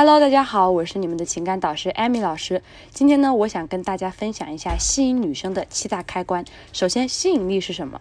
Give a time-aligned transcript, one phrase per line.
[0.00, 2.62] Hello，大家好，我是你们的情感导师艾米老师。
[2.92, 6.44] 今天呢，我想跟大家分享一下吸引女生的七大开关。
[6.72, 8.00] 首先，吸引力是什么？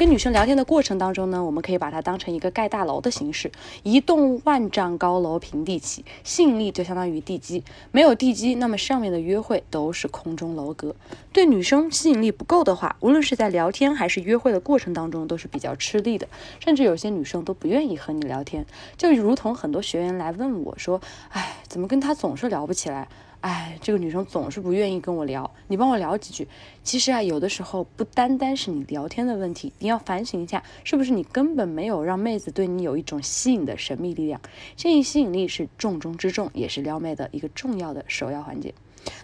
[0.00, 3.52] 跟女生聊天的过程当中呢，我们可以把它当成一个盖大楼的形式，
[3.82, 7.62] 一栋万丈高楼平地起，吸引力就相当于地基，
[7.92, 10.96] 没有地基，那么上面的约会都是空中楼阁。
[11.34, 16.26] 对女生吸引力不够的话，无论是在聊天还是约会的过程当中，都是比较吃力的，
[16.60, 18.64] 甚至有些女生都不愿意和你聊天。
[18.96, 20.98] 就如同很多学员来问我说
[21.28, 23.06] ：“哎，怎么跟他总是聊不起来？”
[23.40, 26.46] 哎，这个女生总是不愿意跟我聊，你帮我聊几句。
[26.82, 34.38] 其实啊，有的时候不单单是你聊天的问题，你要反省一下，是不是你根本没有让妹子对你有一种吸引的神秘力量？
[34.76, 38.74] 这一吸引力是重中之重，也是撩妹的一个重要的首要环节。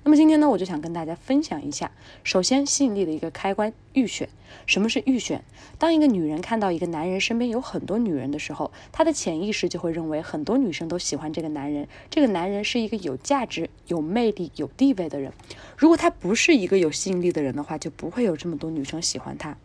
[0.05, 1.91] 那么今天呢，我就想跟大家分享一下，
[2.25, 4.29] 首先吸引力的一个开关预选。
[4.65, 5.45] 什么是预选？
[5.79, 15.33] 当一个女人看到一个男人身边有很多女人的时候，她的潜意识就会认为很多女生都喜欢这个男人，这个男人是一个有价值、有魅力、有地位的人。
[15.77, 19.57] 如果他不是一个有吸引力的人的话，就不会有这么多女生喜欢他。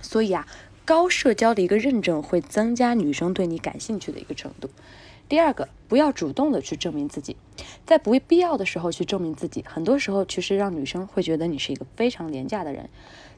[0.00, 0.46] 所以啊，
[0.88, 4.70] 高社交的一个认证会增加女生对你感兴趣的一个程度。
[5.28, 7.36] 第二个，不要主动的去证明自己，
[7.84, 12.88] 在不必要的时候去证明自己，很多时候其实让女生会觉得你是一个非常廉价的人。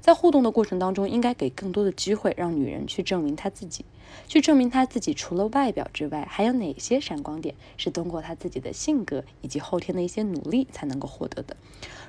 [0.00, 3.84] 在互动的过程当中，应该给更多的机会，让女人去证明她自己，
[4.26, 11.56] 去证明她自己除了外表之外，还有哪些闪光点是通过她自己的性格以及后天的一些努力才能够获得的。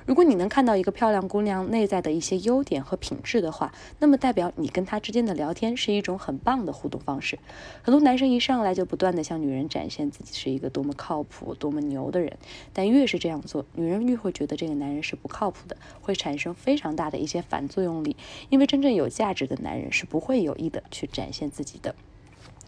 [0.04, 7.38] 如果你能看到一个漂亮姑娘内在的一些优点和品质的话，那么代表你跟她之间的聊天是一种很棒的互动方式。
[7.82, 12.36] 很多男生一上来就不断的向女人展现自己是一个多么靠谱、多么牛的人，
[12.72, 18.16] 但越是这样做，女人越会觉得这个男人是不靠谱的，会产生非常大的一些反作用力。
[18.50, 21.94] 因为真正有价值的男人是不会有意的去展现自己的。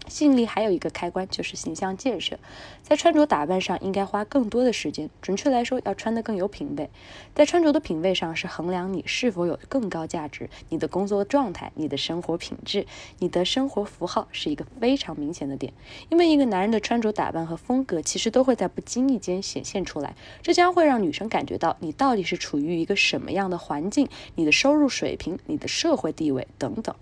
[0.07, 2.39] 吸引力还有一个开关就是形象建设，
[2.83, 5.09] 在穿着打扮上应该花更多的时间。
[5.23, 6.91] 准确来说，要穿得更有品味。
[7.35, 12.87] 在穿着的品味上，是衡量你是否有更高价值、你的工作状态、你的生活品质、
[13.19, 15.73] 你的生活符号是一个非常明显的点。
[16.11, 26.95] 因为一个男人的穿着打扮和风格，其实都会在不经意间显现出来，这将会让女生感觉到你到底是处于一个什么样的环境、你的收入水平、你的社会地位等等。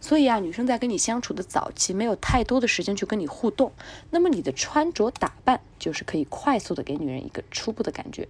[0.00, 3.72] 所以啊，女生在跟你相处的早期，没有太多的时间去跟你互动，
[4.10, 8.28] 那么你的穿着打扮就是可以快速的给女人一个初步的感觉。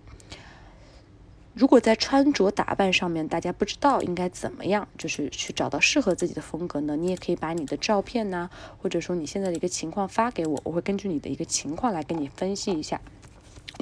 [1.53, 6.97] 如果在穿着打扮上面，大家不知道应该怎么样，就是去找到适合自己的风格呢？
[6.97, 8.51] 你也可以把你的照片呐，
[8.83, 13.01] 或者说你现在的一个情况发给我，我会根据你的一个情况来跟你分析一下。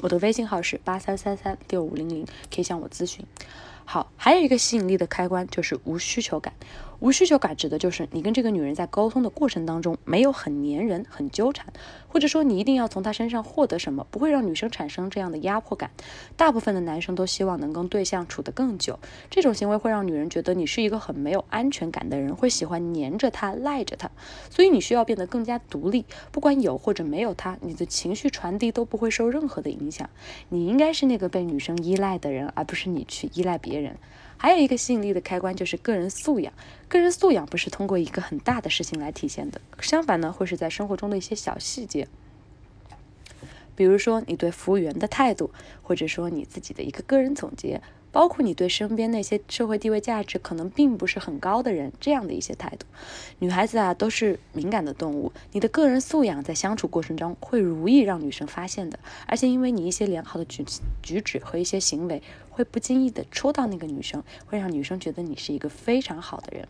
[0.03, 3.25] 我的微信号是八三三三六五零零，可以向我咨询。
[3.85, 6.53] 好，还有一个吸引力的开关就是无需求感。
[7.03, 11.65] 无需求感指的就是你跟这个女人在沟通的过程当中没有很粘人、很纠缠，
[12.07, 15.91] 或者说你一定要从她身上获得什么，不会让女生产生这样的压迫感。
[16.37, 18.97] 大部分的男生都希望能跟对象处得更久，
[19.29, 24.09] 这种行为会让女人觉得你是一个很没有安全感的人，会喜欢黏着她、赖着她。
[24.49, 30.09] 所以你需要变得更加独立，不管有或者没有她，你的情绪传递都不会受任何的影响。
[30.47, 33.97] 你应该是那个被女生依赖的人，而不是你去依赖别人。
[34.43, 36.51] 还有一个吸引力的开关就是个人素养。
[36.89, 42.09] 个人素养不是通过一个很大的事情来体现的，相反呢，会是在生活中的一些小细节。
[43.73, 47.81] 比如说你对服务员的态度，或者说你自己的一个个人总结。
[48.13, 52.85] 包括你对身边那些社会地位价值可能并不是很高的人这样的一些态度，
[53.39, 60.63] 女孩子啊都是敏感的动物，你的个人素养在相处过程中会容易让女生发现的，而且因为你一些良好的举
[61.01, 66.67] 举止和一些行为，会不经意的戳到那个女生，会让女生觉得你是一个非常好的人。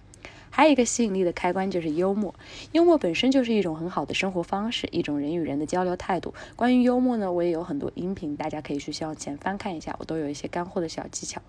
[0.49, 2.35] 还有一个吸引力的开关就是幽默，
[2.73, 6.33] 幽默本身就是一种很好的生活方式，一种人与人的交流态度。
[6.55, 11.41] 关于幽默呢，我也有很多音频，大家可以去向前翻看一下，我都有一些干货的小技巧。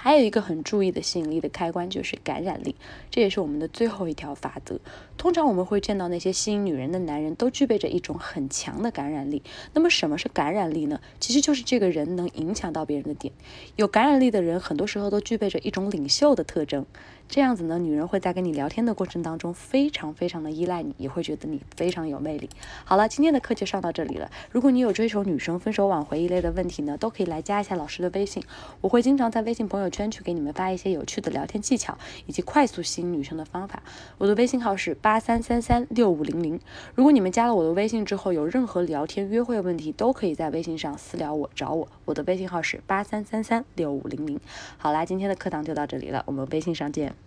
[0.00, 2.76] 还有一个很注意的吸引力的开关就是感染力，
[3.10, 4.78] 这也是我们的最后一条法则。
[5.16, 9.42] 通常我们会见到那些吸引女人的男人，都具备着一种很强的感染力。
[9.74, 11.00] 那么什么是感染力呢？
[11.18, 13.34] 其实就是这个人能影响到别人的点。
[13.74, 16.86] 有感染力的人，很多时候都具备着一种领袖的特征。
[17.28, 22.48] 这样子呢，女人会在跟你聊天的过程当中，非常非常的依赖你，也会觉得你非常有魅力。
[22.86, 24.30] 好了，今天的课就上到这里了。
[24.50, 28.42] 如果你有追求女生、分手挽回一类的问题呢，都可以来加一下老师的微信，
[28.80, 33.82] 我会经常在微信朋友圈去给你们发一些有趣的聊天技巧，以及快速吸引女生的方法。
[34.16, 36.58] 我的微信号是八三三三六五零零。
[36.94, 41.88] 如果你们加了我的微信之后，有任何聊天约会问题，都可以在微信上私聊我找我。
[42.06, 44.40] 我的微信号是八三三三六五零零。
[44.78, 47.17] 好啦，今天的课堂就到这里了，我们微信上见。